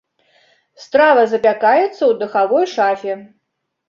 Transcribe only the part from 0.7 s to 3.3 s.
Страва запякаецца ў духавой шафе.